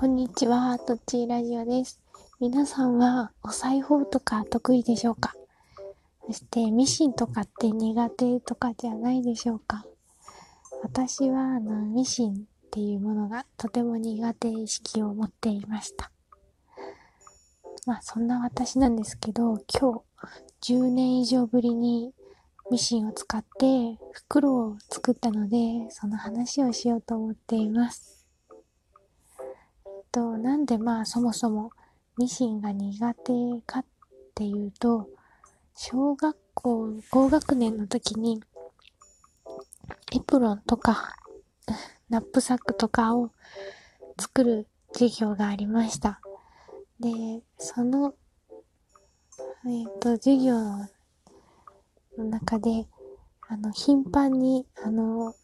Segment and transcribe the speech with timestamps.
[0.00, 2.00] こんにちは、とっちーラジオです。
[2.38, 5.34] 皆さんはお裁縫とか得意でしょうか？
[6.24, 9.84] そしてミシンとかって苦手とかじゃないでしょうか？
[10.84, 12.36] 私はあのミシンっ
[12.70, 16.12] ていうものがとても苦手意識を持っていました。
[17.84, 20.04] まあそんな私なんですけど、今
[20.60, 22.12] 日10年以上ぶりに
[22.70, 28.14] ミシンを使って袋を作ったので、その話をしようと思っています。
[30.18, 31.70] と、なんでまあそもそも
[32.16, 33.32] ミシンが苦手
[33.64, 33.84] かっ
[34.34, 35.08] ていうと、
[35.76, 38.42] 小学校高学年の時に
[40.12, 41.14] エプロンとか
[42.10, 43.30] ナップサックとかを
[44.18, 46.20] 作る授業がありました。
[46.98, 48.14] で、その、
[49.66, 50.58] えっ、と、授業
[52.16, 52.88] の中で、
[53.46, 55.36] あの、頻繁に、あの、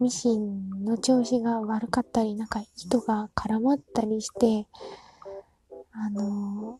[0.00, 4.68] ミシンの調子が悪かったり、なんか糸が絡まったりして、
[5.92, 6.78] あの、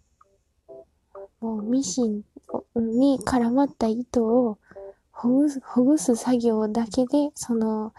[1.40, 2.22] もうミシン
[2.76, 4.58] に絡まった糸を
[5.10, 7.92] ほぐす、ほぐす作業だけで、その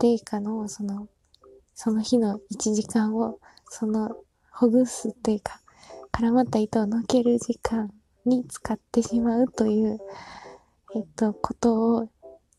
[0.00, 1.06] 家庭科の、その、
[1.74, 3.38] その日の1時間を、
[3.68, 4.16] その、
[4.50, 5.60] ほぐすというか、
[6.12, 7.92] 絡まった糸をのける時間
[8.24, 9.98] に使ってしまうという、
[10.94, 12.08] えっと、ことを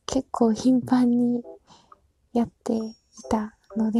[0.05, 1.43] 結構頻繁に
[2.33, 2.79] やってい
[3.29, 3.99] たので、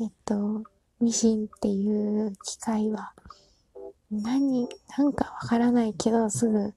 [0.00, 0.64] えっと、
[1.00, 3.12] ミシンっていう機械は、
[4.10, 6.72] 何、なんかわからないけど、すぐ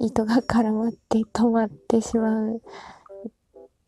[0.00, 2.62] 糸が絡まって止まってしまう、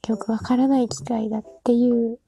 [0.09, 2.19] よくわからない機械だっていう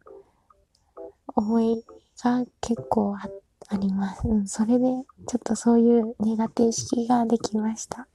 [1.35, 1.85] 思い
[2.23, 3.29] が結構あ
[3.71, 4.27] あります。
[4.27, 5.05] うん、それで、ちょ
[5.37, 8.09] っとそういう苦手意識ができました。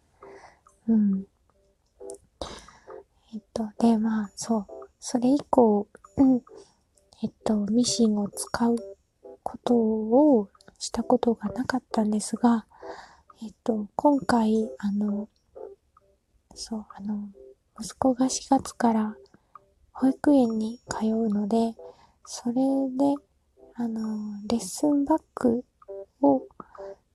[0.88, 1.26] うん。
[3.34, 4.73] えっと、で、まあ、そう。
[5.06, 6.42] それ以降、うん、
[7.22, 8.78] えっと、ミシンを使う
[9.44, 10.48] ことを
[10.80, 12.66] したことがなかったんですが、
[13.44, 15.28] えっと、今回、あの、
[16.56, 17.28] そう、あの、
[17.82, 19.18] 息子が4月から
[19.92, 21.76] 保育園に通うので、
[22.24, 23.22] それで、
[23.76, 25.66] あの、レッスンバッグ
[26.22, 26.44] を、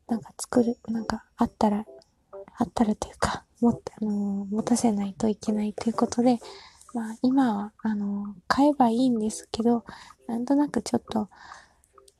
[0.09, 1.87] なんか作る、なんかあったら、
[2.59, 6.38] あったらというか、もあの、持たせないといけないということで、
[6.98, 9.84] まあ今は、あの、買えばいいんですけど、
[10.26, 11.28] なんとなくちょっと、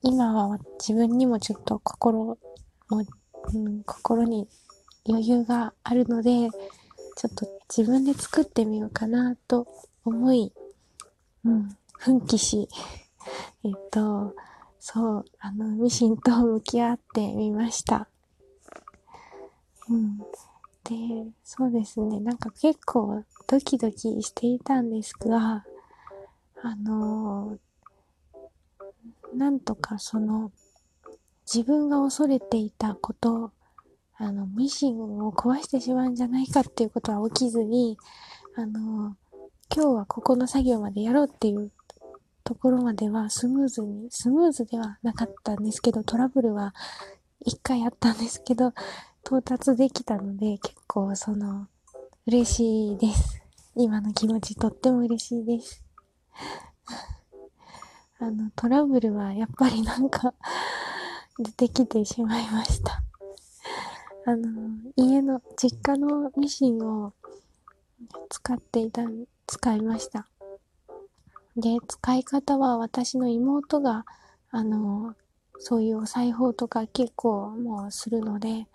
[0.03, 2.39] 今は自分にもちょっと心
[2.89, 3.05] も、
[3.53, 4.47] うん、心に
[5.09, 6.49] 余裕があるので、
[7.17, 9.67] ちょっと自分で作ってみようかなと
[10.05, 10.53] 思い、
[11.45, 12.69] うん、奮起し、
[13.65, 14.33] えっと、
[14.79, 18.07] そう、あの、ミシンと向き合ってみました。
[19.89, 20.21] うん。
[20.89, 20.95] で、
[21.45, 25.65] そうですね、なんか結構ドキドキしていたんですが、
[26.63, 27.59] あの
[29.35, 30.51] なんとかその、
[31.47, 33.53] 自分が恐れていたこと、
[34.17, 37.99] あの、ミシンを壊してしまうんじゃないかっていうことは起きずに、
[38.57, 39.15] あの
[39.73, 41.71] 今日はここの作業までやろうっていう
[42.43, 46.75] ところまではスムーズに、スムーズではなかったんですけど、トラブルは
[47.45, 48.73] 一回あったんですけど、
[49.25, 51.69] 到達できたので、結構その、
[52.27, 53.43] 嬉しいです。
[53.77, 55.85] 今の気持ちとっても嬉しいです。
[58.19, 60.35] あの、トラブルはやっぱりなんか
[61.39, 63.03] 出てきてしまいました。
[64.25, 67.13] あの、家の、実家のミシンを
[68.31, 69.03] 使っていた、
[69.47, 70.27] 使いました。
[71.55, 74.07] で、使い方は私の妹が、
[74.51, 75.15] あの、
[75.59, 78.67] そういうお裁縫とか結構もうするので、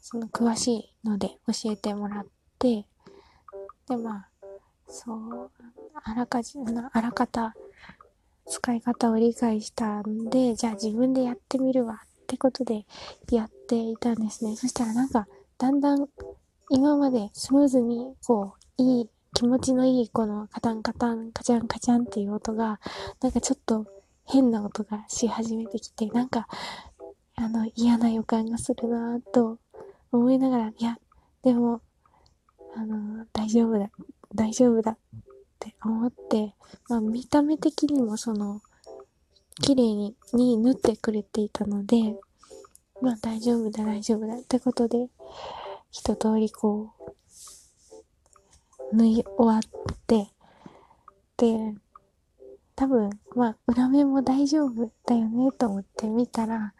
[0.00, 2.26] その詳しいので教えてもらっ
[2.58, 2.86] て、
[3.88, 4.28] で、まあ、
[4.88, 5.50] そう、
[6.04, 6.58] あらかじ、
[6.92, 7.54] あらかた
[8.46, 12.86] 使い方を理解したんで、じゃあ自分でやってみるわってことで
[13.30, 14.56] やっていたんですね。
[14.56, 15.26] そしたらなんか、
[15.58, 16.06] だんだん
[16.70, 22.80] 今までスムーズに、こう、いい、気持ちのいいこのカタンカタン、カチャンカチャンっていう音が、
[23.20, 23.86] なんかちょっと
[24.24, 26.48] 変な音がし始めてきて、なんか、
[27.36, 29.58] あの、嫌な予感がするなぁと
[30.12, 30.98] 思いながら、いや、
[31.42, 31.80] でも、
[32.76, 33.90] あの、大丈夫だ、
[34.34, 34.98] 大丈夫だっ
[35.58, 36.54] て思って、
[36.88, 38.60] まあ見た目的にもその、
[39.60, 42.16] 綺麗にに縫ってくれていたので、
[43.00, 45.08] まあ大丈夫だ、大丈夫だってことで、
[45.90, 46.92] 一通りこ
[48.92, 49.60] う、縫い終わっ
[50.06, 50.28] て、
[51.36, 51.74] で、
[52.76, 56.74] 多分、まあ裏面も大丈夫だよねと思って見たら、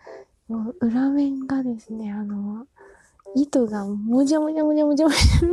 [0.49, 2.67] もう裏面がですね、あの、
[3.37, 5.47] 糸がもじゃもじゃもじゃもじゃもじゃ、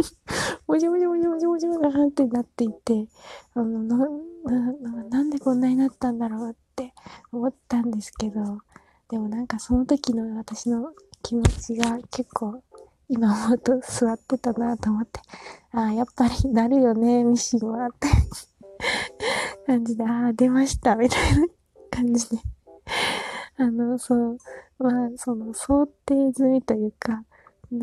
[0.68, 3.08] もじゃもじゃもじゃもじゃもじゃもじゃってなっていて、
[3.54, 6.94] あの、な、な、ななんでこんなになったんだろうって
[7.32, 8.60] 思ったんですけど、
[9.10, 10.92] でもなんかその時の私の
[11.22, 12.62] 気持ちが結構
[13.10, 15.20] 今思うと座ってたなと思って、
[15.72, 18.08] ああ、やっぱりなるよね、ミシンはって
[19.66, 21.48] 感じで、ああ、出ました、みたいな
[21.92, 22.38] 感じで
[23.60, 24.38] あの、そう、
[24.78, 27.24] まあ、その想定済みというか、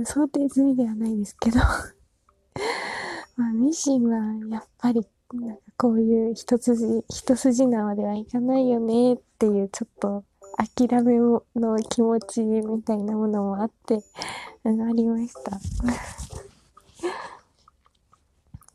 [0.04, 1.58] 想定済みではないですけど
[3.36, 10.24] まあ、ミシンはやっぱり、なんかこういう一筋、一筋縄ではいかないよねっていうちょっと
[10.56, 11.42] 諦めの
[11.90, 14.04] 気持ちみたいなものもあって、
[14.64, 15.58] ありました。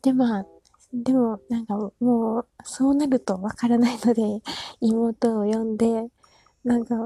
[0.02, 0.46] で、まあ、
[0.92, 4.42] でも、なんかもう、そうなるとわからないので、
[4.80, 6.10] 妹を呼んで、
[6.64, 6.96] なんか、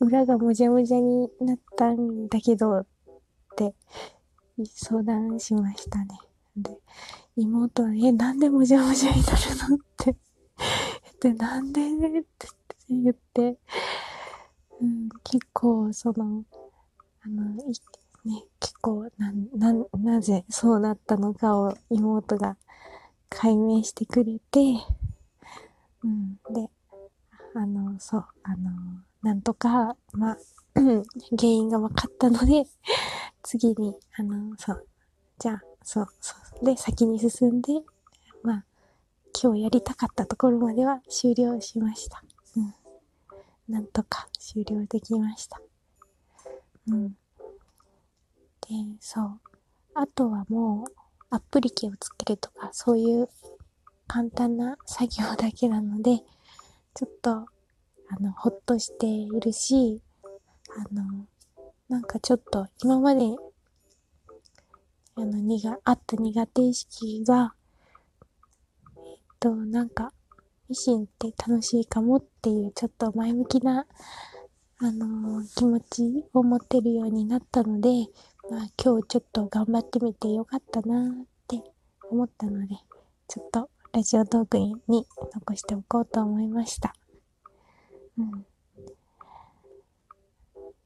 [0.00, 2.86] 裏がもじゃもじゃになったんだけど、っ
[3.56, 3.74] て
[4.64, 6.06] 相談しましたね。
[6.56, 6.76] で、
[7.36, 9.36] 妹は、え、なんでもじゃもじゃになる
[9.70, 10.16] のって
[11.22, 12.48] 言って、なんでって
[12.88, 13.58] 言って、
[14.80, 16.44] うん、結構、その、
[17.22, 17.72] あの、い
[18.28, 22.56] ね、結構、な、な、なぜそうなったのかを妹が
[23.28, 24.60] 解明してくれて、
[26.02, 26.70] うん、で、
[27.54, 28.70] あの、そう、あの、
[29.24, 30.38] なんとか、まあ、
[30.76, 32.66] 原因が分かったので、
[33.42, 34.86] 次に、あの、そう、
[35.38, 37.72] じゃあ、そう、そう、で、先に進んで、
[38.42, 38.64] まあ、
[39.42, 42.22] 今日やりたかったところまでは終了しました。
[42.54, 42.74] うん。
[43.66, 45.58] なんとか終了できました。
[46.88, 47.08] うん。
[47.08, 47.16] で、
[49.00, 49.40] そう。
[49.94, 50.92] あとはもう、
[51.30, 53.30] アプリケをつけるとか、そういう
[54.06, 56.18] 簡単な作業だけなので、
[56.92, 57.46] ちょっと、
[58.10, 60.00] あの、ほっとしているし、
[60.76, 61.26] あの、
[61.88, 63.36] なんかちょっと今まで、
[65.16, 67.54] あの、苦、あった苦手意識が、
[68.96, 70.12] えっと、なんか、
[70.68, 73.86] ミシンって楽しいかもっていうちょっと前向きな、
[74.78, 77.90] あのー、気持ちを持ってるようになったので、
[78.50, 81.62] まあ今日ちょっと頑張ってみてよかったなって
[82.10, 82.74] 思ったので、
[83.28, 86.94] ちょっとラジオトークに残しておこうと思いました。
[88.18, 88.46] うん。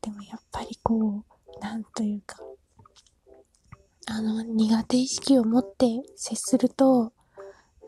[0.00, 1.24] でもやっぱりこ
[1.56, 2.38] う、なんというか、
[4.06, 5.86] あの、苦手意識を持って
[6.16, 7.12] 接すると、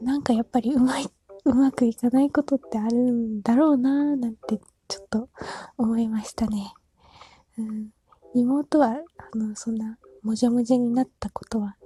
[0.03, 1.05] なんかやっぱりうまい、
[1.45, 5.29] うまくいかないことってあるんだろうなぁなんてちょっと
[5.79, 6.75] 思いましたね。
[7.57, 7.91] うん。
[8.35, 8.99] 妹は、
[9.33, 11.77] あの、そんな、もじゃもじゃになったことは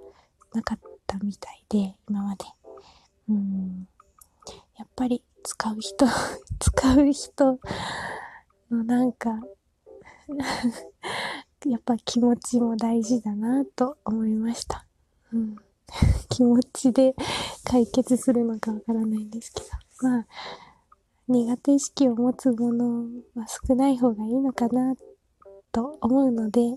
[0.53, 2.45] なかったみたいで、今まで。
[3.29, 3.89] うん。
[4.77, 6.07] やっぱり、使う人
[6.59, 7.61] 使う人
[8.71, 9.31] のなんか
[11.67, 14.87] やっぱ気持ちも大事だなと思いました。
[15.33, 15.57] うん。
[16.29, 17.15] 気持ちで
[17.63, 19.67] 解決するのかわからないんですけど。
[20.09, 20.27] まあ、
[21.29, 24.95] 苦手意識を持つものは少ない方がいいのかな
[25.73, 26.75] と思うので、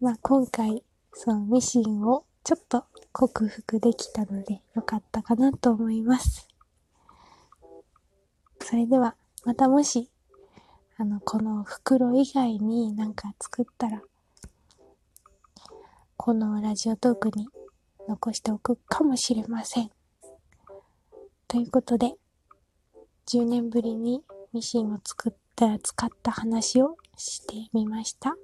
[0.00, 6.47] まあ今回、そのミシンをちょっと克服できたのでよかったかなと思います。
[8.70, 9.14] それでは、
[9.46, 10.10] またもし、
[10.98, 14.02] あの、この袋以外になんか作ったら、
[16.18, 17.48] このラジオトークに
[18.06, 19.90] 残しておくかもしれません。
[21.46, 22.12] ということで、
[23.28, 28.36] 10年ぶりにミシンを作った、使った話をしてみました。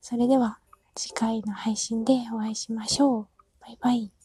[0.00, 0.58] それでは
[0.96, 3.26] 次回の配信でお会いしましょう。
[3.60, 4.19] バイバイ。